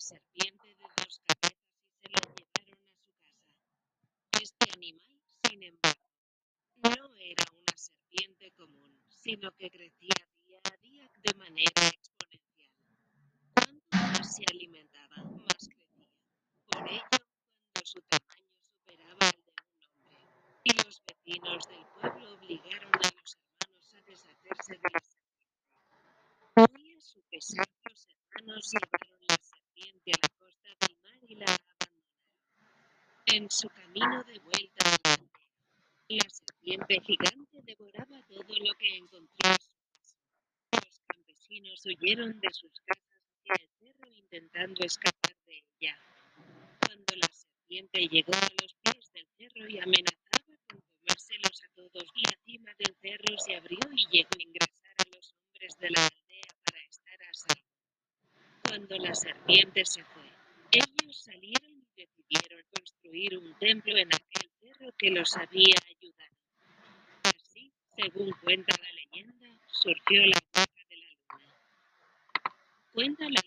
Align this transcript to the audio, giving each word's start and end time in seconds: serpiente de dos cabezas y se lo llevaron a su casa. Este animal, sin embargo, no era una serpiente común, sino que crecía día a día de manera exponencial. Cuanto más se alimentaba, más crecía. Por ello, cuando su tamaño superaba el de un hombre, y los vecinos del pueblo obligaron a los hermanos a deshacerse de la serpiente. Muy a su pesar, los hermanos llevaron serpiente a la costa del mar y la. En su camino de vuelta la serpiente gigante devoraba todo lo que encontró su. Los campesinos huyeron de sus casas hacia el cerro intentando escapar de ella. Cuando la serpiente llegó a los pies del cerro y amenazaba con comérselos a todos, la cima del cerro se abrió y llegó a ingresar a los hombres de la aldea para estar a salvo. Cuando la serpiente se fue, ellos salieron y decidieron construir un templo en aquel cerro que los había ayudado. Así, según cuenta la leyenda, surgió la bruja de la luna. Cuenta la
serpiente 0.00 0.68
de 0.68 0.74
dos 0.74 1.20
cabezas 1.26 1.60
y 1.86 1.96
se 2.00 2.08
lo 2.08 2.34
llevaron 2.34 2.78
a 2.82 2.92
su 2.92 3.08
casa. 3.22 4.42
Este 4.42 4.72
animal, 4.74 5.20
sin 5.48 5.62
embargo, 5.62 6.00
no 6.76 7.16
era 7.16 7.44
una 7.52 7.76
serpiente 7.76 8.50
común, 8.52 9.02
sino 9.08 9.50
que 9.52 9.70
crecía 9.70 10.14
día 10.44 10.60
a 10.64 10.76
día 10.82 11.10
de 11.16 11.34
manera 11.34 11.88
exponencial. 11.88 12.70
Cuanto 13.54 13.86
más 13.90 14.34
se 14.36 14.44
alimentaba, 14.50 15.16
más 15.16 15.68
crecía. 15.68 16.10
Por 16.66 16.88
ello, 16.90 17.02
cuando 17.10 17.84
su 17.84 18.00
tamaño 18.02 18.54
superaba 18.60 19.30
el 19.30 19.44
de 19.44 19.50
un 19.50 19.60
hombre, 19.62 19.88
y 20.64 20.72
los 20.84 21.02
vecinos 21.06 21.68
del 21.68 21.86
pueblo 22.00 22.34
obligaron 22.34 22.92
a 22.94 23.10
los 23.20 23.38
hermanos 23.38 23.94
a 23.94 24.00
deshacerse 24.02 24.72
de 24.74 24.88
la 24.92 25.00
serpiente. 25.00 25.24
Muy 26.72 26.92
a 26.92 27.00
su 27.00 27.22
pesar, 27.30 27.68
los 27.88 28.06
hermanos 28.08 28.70
llevaron 28.70 29.13
serpiente 29.74 30.12
a 30.12 30.18
la 30.22 30.28
costa 30.38 30.68
del 30.80 30.96
mar 31.02 31.18
y 31.28 31.34
la. 31.34 31.56
En 33.26 33.50
su 33.50 33.68
camino 33.68 34.22
de 34.24 34.38
vuelta 34.38 34.90
la 36.08 36.28
serpiente 36.30 37.00
gigante 37.00 37.58
devoraba 37.62 38.22
todo 38.28 38.54
lo 38.56 38.74
que 38.74 38.96
encontró 38.96 39.50
su. 39.58 39.72
Los 40.72 41.00
campesinos 41.08 41.82
huyeron 41.86 42.38
de 42.40 42.50
sus 42.52 42.72
casas 42.86 43.22
hacia 43.40 43.64
el 43.64 43.70
cerro 43.80 44.12
intentando 44.14 44.84
escapar 44.84 45.36
de 45.46 45.64
ella. 45.80 45.98
Cuando 46.86 47.16
la 47.16 47.28
serpiente 47.28 48.06
llegó 48.06 48.32
a 48.34 48.48
los 48.62 48.74
pies 48.74 49.12
del 49.12 49.26
cerro 49.36 49.68
y 49.68 49.78
amenazaba 49.78 50.56
con 50.68 50.80
comérselos 50.80 51.62
a 51.64 51.68
todos, 51.74 52.04
la 52.14 52.36
cima 52.44 52.72
del 52.78 52.94
cerro 53.00 53.38
se 53.38 53.56
abrió 53.56 53.80
y 53.92 54.06
llegó 54.12 54.30
a 54.38 54.42
ingresar 54.42 54.94
a 54.98 55.16
los 55.16 55.34
hombres 55.34 55.78
de 55.78 55.90
la 55.90 56.06
aldea 56.06 56.54
para 56.64 56.80
estar 56.84 57.22
a 57.22 57.34
salvo. 57.34 57.64
Cuando 58.74 58.98
la 58.98 59.14
serpiente 59.14 59.84
se 59.84 60.02
fue, 60.02 60.28
ellos 60.72 61.22
salieron 61.22 61.70
y 61.70 61.86
decidieron 61.94 62.60
construir 62.74 63.38
un 63.38 63.56
templo 63.60 63.96
en 63.96 64.08
aquel 64.12 64.50
cerro 64.60 64.92
que 64.98 65.10
los 65.10 65.36
había 65.36 65.76
ayudado. 65.86 66.34
Así, 67.22 67.72
según 67.96 68.32
cuenta 68.42 68.74
la 68.82 68.90
leyenda, 68.90 69.60
surgió 69.68 70.26
la 70.26 70.42
bruja 70.52 70.66
de 70.88 70.96
la 70.96 71.06
luna. 71.06 71.54
Cuenta 72.92 73.24
la 73.28 73.42